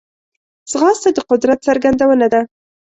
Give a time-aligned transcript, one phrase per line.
[0.71, 2.41] ځغاسته د قدرت څرګندونه ده